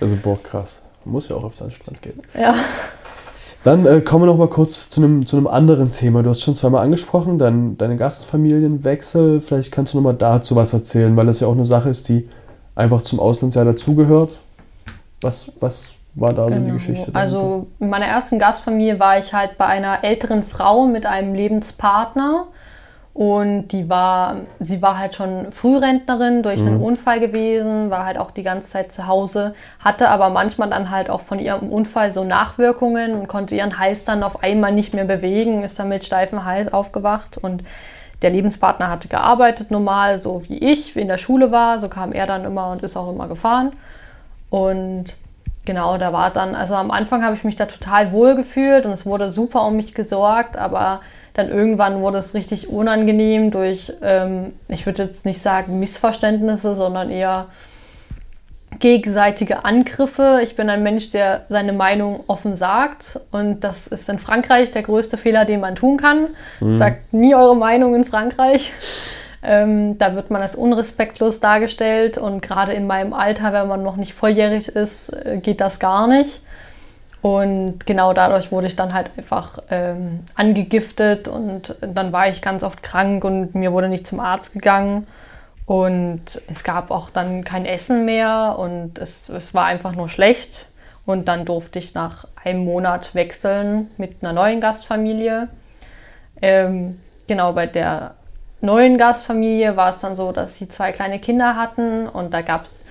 [0.00, 0.82] Also, boah, krass.
[1.04, 2.20] Man muss ja auch auf den Strand gehen.
[2.34, 2.54] ja.
[3.66, 6.22] Dann äh, kommen wir noch mal kurz zu einem, zu einem anderen Thema.
[6.22, 9.40] Du hast schon zweimal angesprochen, dein, deine Gastfamilienwechsel.
[9.40, 12.08] Vielleicht kannst du noch mal dazu was erzählen, weil das ja auch eine Sache ist,
[12.08, 12.28] die
[12.76, 14.38] einfach zum Auslandsjahr dazugehört.
[15.20, 16.74] Was, was war da so die Genau.
[16.74, 17.10] Geschichte?
[17.10, 17.18] dahinter?
[17.18, 22.46] Also in meiner ersten Gastfamilie war ich halt bei einer älteren Frau mit einem Lebenspartner.
[23.16, 28.30] Und die war, sie war halt schon Frührentnerin durch einen Unfall gewesen, war halt auch
[28.30, 32.24] die ganze Zeit zu Hause, hatte aber manchmal dann halt auch von ihrem Unfall so
[32.24, 36.44] Nachwirkungen und konnte ihren Hals dann auf einmal nicht mehr bewegen, ist dann mit steifem
[36.44, 37.64] Hals aufgewacht und
[38.20, 42.12] der Lebenspartner hatte gearbeitet normal, so wie ich, wie in der Schule war, so kam
[42.12, 43.72] er dann immer und ist auch immer gefahren.
[44.50, 45.16] Und
[45.64, 48.92] genau, da war dann, also am Anfang habe ich mich da total wohl gefühlt und
[48.92, 51.00] es wurde super um mich gesorgt, aber
[51.36, 57.10] dann irgendwann wurde es richtig unangenehm durch, ähm, ich würde jetzt nicht sagen Missverständnisse, sondern
[57.10, 57.48] eher
[58.78, 60.40] gegenseitige Angriffe.
[60.42, 64.82] Ich bin ein Mensch, der seine Meinung offen sagt und das ist in Frankreich der
[64.82, 66.28] größte Fehler, den man tun kann.
[66.74, 68.72] Sagt nie eure Meinung in Frankreich.
[69.42, 73.96] Ähm, da wird man als unrespektlos dargestellt und gerade in meinem Alter, wenn man noch
[73.96, 76.42] nicht volljährig ist, äh, geht das gar nicht.
[77.26, 82.62] Und genau dadurch wurde ich dann halt einfach ähm, angegiftet und dann war ich ganz
[82.62, 85.08] oft krank und mir wurde nicht zum Arzt gegangen.
[85.64, 90.66] Und es gab auch dann kein Essen mehr und es, es war einfach nur schlecht.
[91.04, 95.48] Und dann durfte ich nach einem Monat wechseln mit einer neuen Gastfamilie.
[96.40, 98.14] Ähm, genau, bei der
[98.60, 102.66] neuen Gastfamilie war es dann so, dass sie zwei kleine Kinder hatten und da gab
[102.66, 102.86] es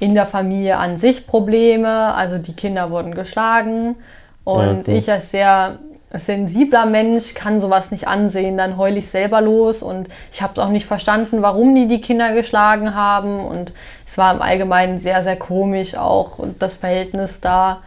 [0.00, 2.14] in der Familie an sich Probleme.
[2.14, 3.96] Also die Kinder wurden geschlagen
[4.44, 5.78] und Ja, ich als sehr
[6.12, 8.56] sensibler Mensch kann sowas nicht ansehen.
[8.56, 12.32] Dann heule ich selber los und ich habe auch nicht verstanden, warum die die Kinder
[12.34, 13.72] geschlagen haben und
[14.06, 17.82] es war im Allgemeinen sehr, sehr komisch auch und das Verhältnis da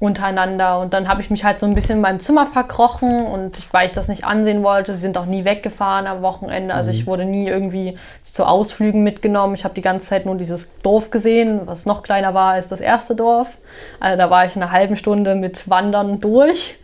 [0.00, 0.80] untereinander.
[0.80, 3.72] Und dann habe ich mich halt so ein bisschen in meinem Zimmer verkrochen und ich,
[3.72, 6.74] weil ich das nicht ansehen wollte, sie sind auch nie weggefahren am Wochenende.
[6.74, 9.54] Also ich wurde nie irgendwie zu Ausflügen mitgenommen.
[9.54, 12.80] Ich habe die ganze Zeit nur dieses Dorf gesehen, was noch kleiner war als das
[12.80, 13.56] erste Dorf.
[14.00, 16.76] Also da war ich in einer halben Stunde mit Wandern durch.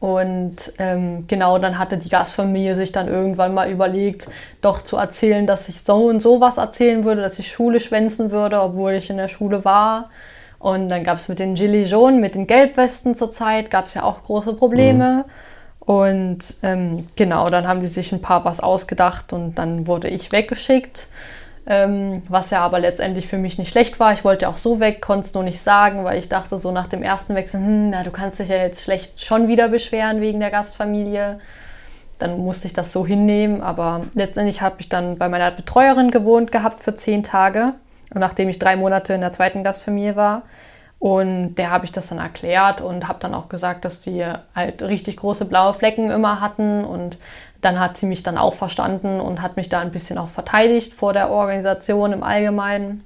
[0.00, 4.28] Und ähm, genau, dann hatte die Gastfamilie sich dann irgendwann mal überlegt,
[4.62, 8.30] doch zu erzählen, dass ich so und so was erzählen würde, dass ich Schule schwänzen
[8.30, 10.08] würde, obwohl ich in der Schule war.
[10.60, 13.94] Und dann gab es mit den Gilets jaunes, mit den Gelbwesten zur Zeit, gab es
[13.94, 15.24] ja auch große Probleme.
[15.80, 20.30] Und ähm, genau, dann haben die sich ein paar was ausgedacht und dann wurde ich
[20.30, 21.08] weggeschickt.
[21.66, 24.12] Ähm, was ja aber letztendlich für mich nicht schlecht war.
[24.12, 26.88] Ich wollte auch so weg, konnte es nur nicht sagen, weil ich dachte so nach
[26.88, 30.40] dem ersten Wechsel, hm, na, du kannst dich ja jetzt schlecht schon wieder beschweren wegen
[30.40, 31.40] der Gastfamilie.
[32.18, 36.52] Dann musste ich das so hinnehmen, aber letztendlich habe ich dann bei meiner Betreuerin gewohnt
[36.52, 37.72] gehabt für zehn Tage,
[38.14, 40.42] nachdem ich drei Monate in der zweiten Gastfamilie war.
[40.98, 44.82] Und der habe ich das dann erklärt und habe dann auch gesagt, dass die halt
[44.82, 46.84] richtig große blaue Flecken immer hatten.
[46.84, 47.18] Und
[47.62, 50.92] dann hat sie mich dann auch verstanden und hat mich da ein bisschen auch verteidigt
[50.92, 53.04] vor der Organisation im Allgemeinen.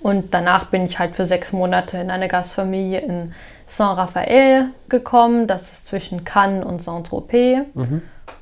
[0.00, 3.34] Und danach bin ich halt für sechs Monate in eine Gastfamilie in
[3.66, 5.46] Saint-Raphael gekommen.
[5.46, 7.64] Das ist zwischen Cannes und Saint-Tropez.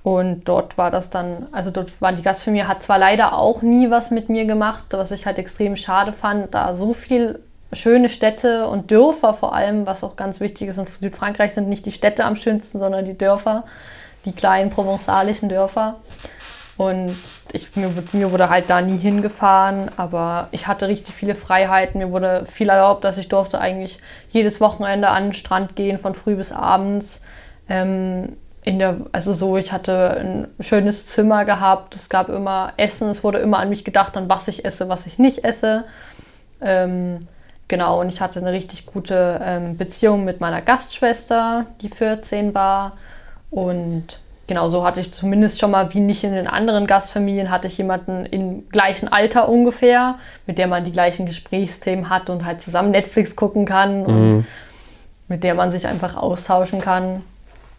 [0.08, 3.90] Und dort war das dann, also dort war die Gastfamilie, hat zwar leider auch nie
[3.90, 7.40] was mit mir gemacht, was ich halt extrem schade fand, da so viel
[7.74, 10.78] schöne Städte und Dörfer vor allem, was auch ganz wichtig ist.
[10.78, 13.64] In Südfrankreich sind nicht die Städte am schönsten, sondern die Dörfer,
[14.24, 15.96] die kleinen provenzalischen Dörfer.
[16.78, 17.14] Und
[17.52, 21.98] ich, mir, wurde- mir wurde halt da nie hingefahren, aber ich hatte richtig viele Freiheiten.
[21.98, 26.14] Mir wurde viel erlaubt, dass ich durfte eigentlich jedes Wochenende an den Strand gehen, von
[26.14, 27.20] früh bis abends.
[27.68, 33.08] Ähm, in der, also so, ich hatte ein schönes Zimmer gehabt, es gab immer Essen,
[33.08, 35.84] es wurde immer an mich gedacht, an was ich esse, was ich nicht esse.
[36.60, 37.28] Ähm,
[37.66, 42.98] genau, und ich hatte eine richtig gute ähm, Beziehung mit meiner Gastschwester, die 14 war.
[43.50, 47.68] Und genau so hatte ich zumindest schon mal, wie nicht in den anderen Gastfamilien, hatte
[47.68, 52.60] ich jemanden im gleichen Alter ungefähr, mit der man die gleichen Gesprächsthemen hat und halt
[52.60, 54.46] zusammen Netflix gucken kann und
[55.26, 57.22] mit der man sich einfach austauschen kann.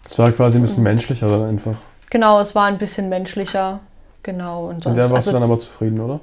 [0.06, 1.76] Es war quasi ein bisschen menschlicher dann einfach.
[2.10, 3.80] Genau, es war ein bisschen menschlicher.
[4.24, 4.68] Genau.
[4.68, 6.20] Und Und sonst, der warst also, du dann aber zufrieden, oder?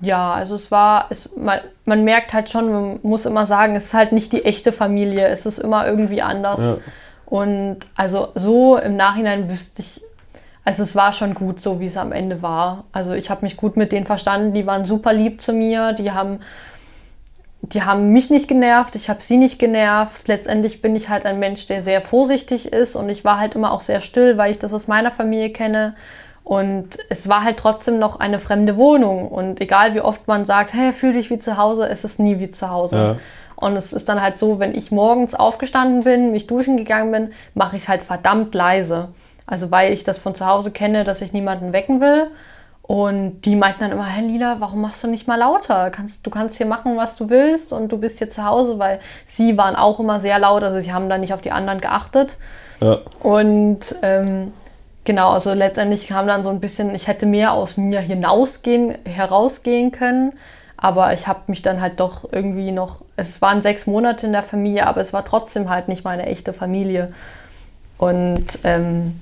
[0.00, 3.86] Ja, also es war, es, man, man merkt halt schon, man muss immer sagen, es
[3.86, 6.60] ist halt nicht die echte Familie, es ist immer irgendwie anders.
[6.60, 6.78] Ja.
[7.26, 10.02] Und also so im Nachhinein wüsste ich,
[10.64, 12.84] also es war schon gut, so wie es am Ende war.
[12.92, 16.12] Also ich habe mich gut mit denen verstanden, die waren super lieb zu mir, die
[16.12, 16.40] haben,
[17.62, 20.26] die haben mich nicht genervt, ich habe sie nicht genervt.
[20.26, 23.72] Letztendlich bin ich halt ein Mensch, der sehr vorsichtig ist und ich war halt immer
[23.72, 25.94] auch sehr still, weil ich das aus meiner Familie kenne.
[26.44, 29.28] Und es war halt trotzdem noch eine fremde Wohnung.
[29.28, 32.40] Und egal wie oft man sagt, hey, fühl dich wie zu Hause, es ist nie
[32.40, 32.96] wie zu Hause.
[32.96, 33.16] Ja.
[33.54, 37.30] Und es ist dann halt so, wenn ich morgens aufgestanden bin, mich duschen gegangen bin,
[37.54, 39.10] mache ich halt verdammt leise.
[39.46, 42.26] Also weil ich das von zu Hause kenne, dass ich niemanden wecken will.
[42.92, 45.88] Und die meinten dann immer, hey Lila, warum machst du nicht mal lauter?
[45.88, 49.00] Kannst, du kannst hier machen, was du willst und du bist hier zu Hause, weil
[49.24, 52.36] sie waren auch immer sehr laut, also sie haben da nicht auf die anderen geachtet.
[52.82, 52.98] Ja.
[53.20, 54.52] Und ähm,
[55.04, 59.90] genau, also letztendlich kam dann so ein bisschen, ich hätte mehr aus mir hinausgehen, herausgehen
[59.90, 60.34] können.
[60.76, 64.42] Aber ich habe mich dann halt doch irgendwie noch, es waren sechs Monate in der
[64.42, 67.14] Familie, aber es war trotzdem halt nicht meine echte Familie.
[67.96, 69.18] Und ähm,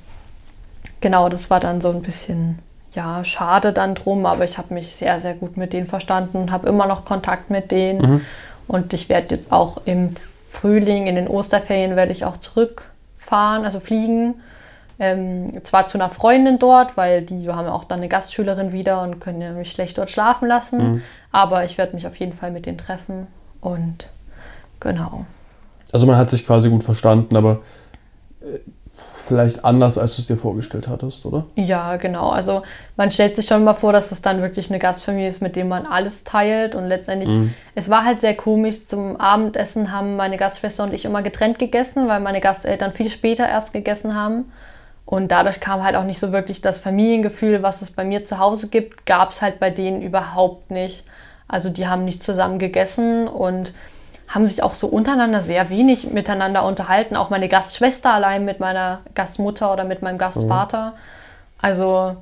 [1.01, 2.59] genau, das war dann so ein bisschen,
[2.93, 6.69] ja, schade dann drum, aber ich habe mich sehr, sehr gut mit denen verstanden, habe
[6.69, 8.27] immer noch Kontakt mit denen.
[8.67, 10.15] Und ich werde jetzt auch im
[10.51, 14.35] Frühling, in den Osterferien, werde ich auch zurückfahren, also fliegen.
[14.99, 19.03] Ähm, zwar zu einer Freundin dort, weil die haben ja auch dann eine Gastschülerin wieder
[19.03, 21.03] und können ja mich schlecht dort schlafen lassen.
[21.33, 23.27] Aber ich werde mich auf jeden Fall mit denen treffen.
[23.61, 24.11] Und
[24.79, 25.25] genau.
[25.93, 27.61] Also man hat sich quasi gut verstanden, aber
[28.43, 28.59] äh,
[29.31, 31.47] vielleicht anders, als du es dir vorgestellt hattest, oder?
[31.55, 32.31] Ja, genau.
[32.31, 32.63] Also
[32.97, 35.69] man stellt sich schon mal vor, dass es dann wirklich eine Gastfamilie ist, mit dem
[35.69, 36.75] man alles teilt.
[36.75, 37.31] Und letztendlich,
[37.77, 38.87] es war halt sehr komisch.
[38.87, 43.49] Zum Abendessen haben meine Gastschwester und ich immer getrennt gegessen, weil meine Gasteltern viel später
[43.49, 44.51] erst gegessen haben.
[45.07, 48.41] Und dadurch kam halt auch nicht so wirklich das Familiengefühl, was es bei mir zu
[48.41, 51.05] Hause gibt, gab es halt bei denen überhaupt nicht.
[51.47, 53.73] Also die haben nicht zusammen gegessen und
[54.31, 57.17] haben sich auch so untereinander sehr wenig miteinander unterhalten.
[57.17, 60.95] Auch meine Gastschwester allein mit meiner Gastmutter oder mit meinem Gastvater.
[61.61, 62.17] Also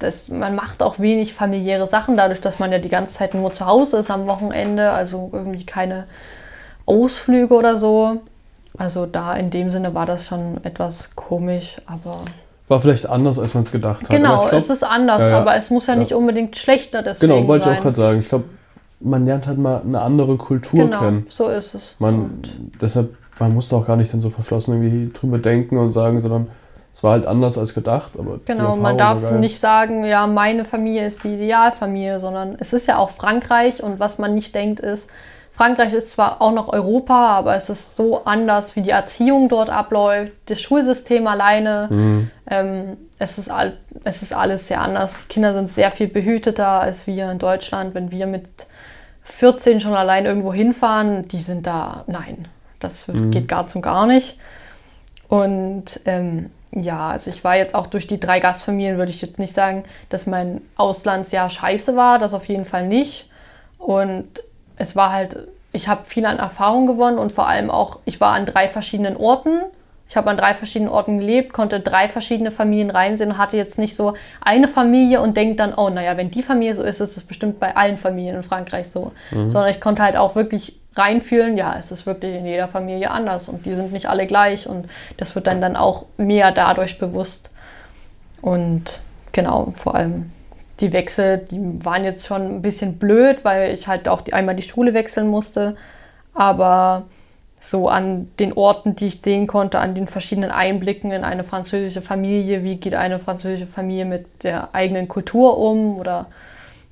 [0.00, 3.52] das, man macht auch wenig familiäre Sachen, dadurch, dass man ja die ganze Zeit nur
[3.52, 4.90] zu Hause ist am Wochenende.
[4.90, 6.04] Also irgendwie keine
[6.86, 8.20] Ausflüge oder so.
[8.76, 12.16] Also da in dem Sinne war das schon etwas komisch, aber
[12.66, 14.10] War vielleicht anders, als man es gedacht hat.
[14.10, 15.38] Genau, glaub, es ist anders, Ja, ja.
[15.40, 16.00] aber es muss ja, Ja.
[16.00, 18.18] nicht unbedingt schlechter deswegen Genau, wollte ich auch gerade sagen.
[18.18, 18.44] Ich glaube,
[19.00, 21.26] man lernt halt mal eine andere Kultur Genau, kennen.
[21.28, 21.96] so ist es.
[21.98, 25.90] Man, Und deshalb, man musste auch gar nicht dann so verschlossen irgendwie drüber denken und
[25.90, 26.48] sagen, sondern
[26.92, 28.18] es war halt anders als gedacht.
[28.18, 32.86] Aber Genau, man darf nicht sagen, ja, meine Familie ist die Idealfamilie, sondern es ist
[32.86, 35.10] ja auch Frankreich und was man nicht denkt ist,
[35.56, 39.70] Frankreich ist zwar auch noch Europa, aber es ist so anders, wie die Erziehung dort
[39.70, 41.86] abläuft, das Schulsystem alleine.
[41.90, 42.30] Mhm.
[42.50, 45.28] Ähm, es, ist all, es ist alles sehr anders.
[45.28, 47.94] Kinder sind sehr viel behüteter als wir in Deutschland.
[47.94, 48.48] Wenn wir mit
[49.22, 52.48] 14 schon allein irgendwo hinfahren, die sind da, nein,
[52.80, 54.38] das geht gar zum gar nicht.
[55.28, 59.38] Und ähm, ja, also ich war jetzt auch durch die drei Gastfamilien, würde ich jetzt
[59.38, 63.30] nicht sagen, dass mein Auslandsjahr scheiße war, das auf jeden Fall nicht.
[63.78, 64.42] Und
[64.76, 68.32] es war halt, ich habe viel an Erfahrung gewonnen und vor allem auch, ich war
[68.34, 69.60] an drei verschiedenen Orten.
[70.06, 73.78] Ich habe an drei verschiedenen Orten gelebt, konnte drei verschiedene Familien reinsehen und hatte jetzt
[73.78, 77.16] nicht so eine Familie und denkt dann, oh, naja, wenn die Familie so ist, ist
[77.16, 79.12] es bestimmt bei allen Familien in Frankreich so.
[79.50, 83.48] Sondern ich konnte halt auch wirklich reinfühlen, ja, es ist wirklich in jeder Familie anders
[83.48, 87.50] und die sind nicht alle gleich und das wird dann dann auch mehr dadurch bewusst.
[88.40, 89.00] Und
[89.32, 90.30] genau, vor allem
[90.84, 94.54] die Wechsel, die waren jetzt schon ein bisschen blöd, weil ich halt auch die, einmal
[94.54, 95.76] die Schule wechseln musste.
[96.34, 97.04] Aber
[97.58, 102.02] so an den Orten, die ich sehen konnte, an den verschiedenen Einblicken in eine französische
[102.02, 106.26] Familie, wie geht eine französische Familie mit der eigenen Kultur um oder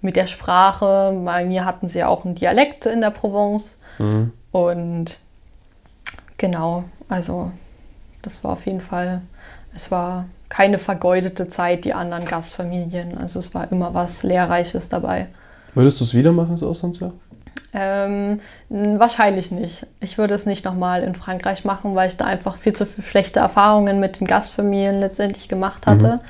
[0.00, 1.14] mit der Sprache.
[1.24, 3.76] Bei mir hatten sie ja auch einen Dialekt in der Provence.
[4.50, 5.18] Und
[6.38, 7.52] genau, also
[8.22, 9.20] das war auf jeden Fall,
[9.76, 13.16] es war keine vergeudete Zeit, die anderen Gastfamilien.
[13.16, 15.28] Also es war immer was Lehrreiches dabei.
[15.74, 17.14] Würdest du es wieder machen, das Auslandsjahr?
[17.72, 18.38] Ähm,
[18.68, 19.86] wahrscheinlich nicht.
[20.00, 23.02] Ich würde es nicht nochmal in Frankreich machen, weil ich da einfach viel zu viel
[23.02, 26.20] schlechte Erfahrungen mit den Gastfamilien letztendlich gemacht hatte.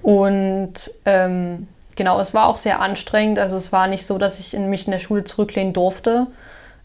[0.00, 3.38] Und ähm, genau, es war auch sehr anstrengend.
[3.38, 6.28] Also es war nicht so, dass ich in mich in der Schule zurücklehnen durfte.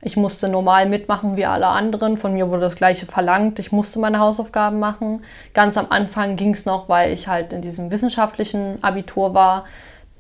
[0.02, 2.18] Ich musste normal mitmachen wie alle anderen.
[2.18, 3.60] Von mir wurde das Gleiche verlangt.
[3.60, 5.24] Ich musste meine Hausaufgaben machen.
[5.54, 9.66] Ganz am Anfang ging es noch, weil ich halt in diesem wissenschaftlichen Abitur war.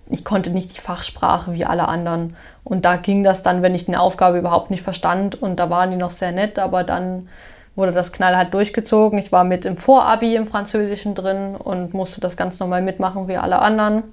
[0.10, 2.36] Ich konnte nicht die Fachsprache wie alle anderen.
[2.64, 5.42] Und da ging das dann, wenn ich eine Aufgabe überhaupt nicht verstand.
[5.42, 7.30] Und da waren die noch sehr nett, aber dann
[7.76, 9.20] wurde das knallhart durchgezogen.
[9.20, 13.38] Ich war mit im Vorabi im Französischen drin und musste das ganz normal mitmachen wie
[13.38, 14.04] alle anderen.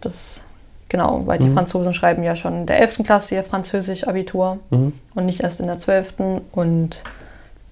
[0.00, 0.44] Das
[0.88, 3.04] Genau, weil die Franzosen schreiben ja schon in der 11.
[3.04, 4.92] Klasse ihr Französisch-Abitur Mhm.
[5.14, 6.14] und nicht erst in der 12.
[6.52, 7.02] Und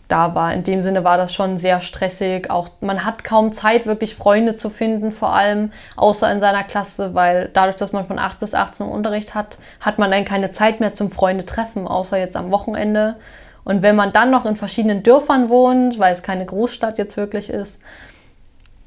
[0.08, 2.50] da war, in dem Sinne war das schon sehr stressig.
[2.50, 7.14] Auch man hat kaum Zeit, wirklich Freunde zu finden, vor allem außer in seiner Klasse,
[7.14, 10.50] weil dadurch, dass man von 8 bis 18 Uhr Unterricht hat, hat man dann keine
[10.50, 13.16] Zeit mehr zum Freunde treffen, außer jetzt am Wochenende.
[13.64, 17.50] Und wenn man dann noch in verschiedenen Dörfern wohnt, weil es keine Großstadt jetzt wirklich
[17.50, 17.80] ist,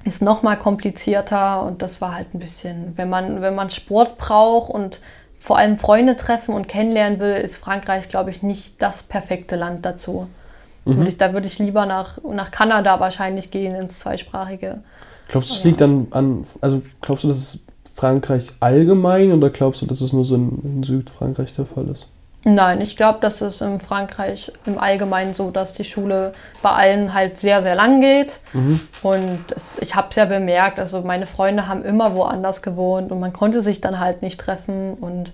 [0.05, 4.17] ist noch mal komplizierter und das war halt ein bisschen, wenn man, wenn man Sport
[4.17, 5.01] braucht und
[5.39, 9.85] vor allem Freunde treffen und kennenlernen will, ist Frankreich, glaube ich, nicht das perfekte Land
[9.85, 10.27] dazu.
[10.85, 14.81] Würde ich, da würde ich lieber nach, nach Kanada wahrscheinlich gehen, ins Zweisprachige.
[15.27, 19.81] Glaubst du, es liegt dann an, also glaubst du, dass es Frankreich allgemein oder glaubst
[19.81, 22.07] du, dass es nur so in, in Südfrankreich der Fall ist?
[22.45, 27.13] Nein, ich glaube, das ist in Frankreich im Allgemeinen so, dass die Schule bei allen
[27.13, 28.39] halt sehr, sehr lang geht.
[29.04, 33.19] Und es, ich habe es ja bemerkt, also meine Freunde haben immer woanders gewohnt und
[33.19, 34.93] man konnte sich dann halt nicht treffen.
[34.93, 35.34] Und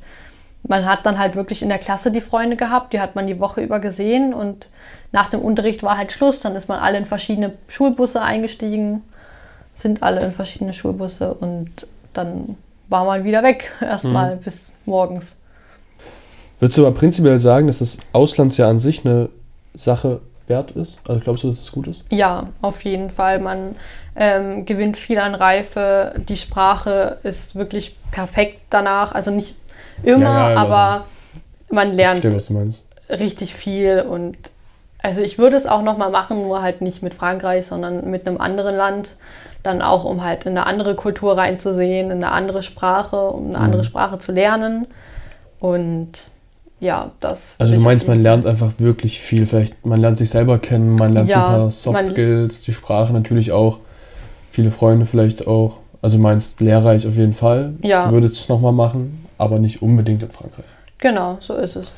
[0.68, 3.40] man hat dann halt wirklich in der Klasse die Freunde gehabt, die hat man die
[3.40, 4.70] Woche über gesehen und
[5.12, 6.42] nach dem Unterricht war halt Schluss.
[6.42, 9.04] Dann ist man alle in verschiedene Schulbusse eingestiegen,
[9.76, 15.38] sind alle in verschiedene Schulbusse und dann war man wieder weg, erstmal bis morgens.
[16.60, 19.30] Würdest du aber prinzipiell sagen, dass das Auslandsjahr an sich eine
[19.76, 20.98] Sache wert ist?
[21.08, 22.04] Also glaubst du, dass es gut ist?
[22.10, 23.40] Ja, auf jeden Fall.
[23.40, 23.76] Man
[24.16, 26.14] ähm, gewinnt viel an Reife.
[26.30, 29.14] Die Sprache ist wirklich perfekt danach.
[29.14, 29.56] Also nicht
[30.04, 31.06] immer, Ja, ja, aber
[31.70, 32.70] man Ich lernt verstehe,
[33.10, 34.02] richtig viel.
[34.08, 34.38] Und
[35.02, 38.40] also ich würde es auch nochmal machen, nur halt nicht mit Frankreich, sondern mit einem
[38.40, 39.18] anderen Land.
[39.64, 43.58] Dann auch, um halt in eine andere Kultur reinzusehen, in eine andere Sprache, um eine
[43.58, 43.64] Mhm.
[43.64, 44.86] andere Sprache zu lernen.
[45.60, 46.12] Und
[46.86, 47.56] ja, das.
[47.58, 49.46] Also du meinst, man lernt einfach wirklich viel.
[49.46, 52.74] Vielleicht, man lernt sich selber kennen, man lernt so Ja, ein paar Soft Skills, die
[52.74, 53.80] Sprache natürlich auch,
[54.52, 55.80] viele Freunde vielleicht auch.
[56.02, 57.74] Also meinst lehrreich auf jeden Fall.
[57.82, 58.06] Ja.
[58.06, 60.66] Du würdest es nochmal machen, aber nicht unbedingt in Frankreich.
[61.00, 61.92] Genau, so ist es.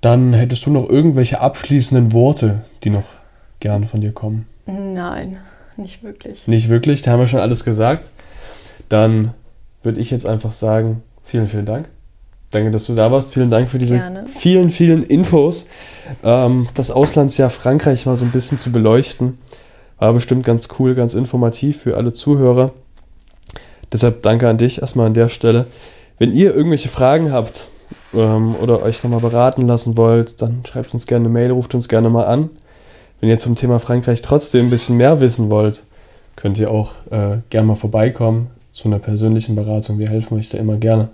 [0.00, 3.04] Dann hättest du noch irgendwelche abschließenden Worte, die noch
[3.58, 4.46] gern von dir kommen.
[4.66, 5.38] Nein,
[5.76, 6.46] nicht wirklich.
[6.46, 8.12] Nicht wirklich, da haben wir schon alles gesagt.
[8.88, 9.34] Dann
[9.82, 11.88] würde ich jetzt einfach sagen, vielen, vielen Dank.
[12.50, 13.32] Danke, dass du da warst.
[13.32, 14.26] Vielen Dank für diese Gerne.
[14.26, 15.66] vielen, vielen Infos.
[16.24, 19.38] Ähm, das Auslandsjahr Frankreich mal so ein bisschen zu beleuchten.
[19.98, 22.72] War bestimmt ganz cool, ganz informativ für alle Zuhörer.
[23.92, 25.66] Deshalb danke an dich erstmal an der Stelle.
[26.18, 27.68] Wenn ihr irgendwelche Fragen habt
[28.14, 31.88] ähm, oder euch nochmal beraten lassen wollt, dann schreibt uns gerne eine Mail, ruft uns
[31.88, 32.50] gerne mal an.
[33.20, 35.84] Wenn ihr zum Thema Frankreich trotzdem ein bisschen mehr wissen wollt,
[36.36, 39.98] könnt ihr auch äh, gerne mal vorbeikommen zu einer persönlichen Beratung.
[39.98, 41.10] Wir helfen euch da immer gerne.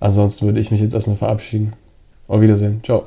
[0.00, 1.74] Ansonsten würde ich mich jetzt erstmal verabschieden.
[2.26, 2.80] Auf Wiedersehen.
[2.82, 3.06] Ciao.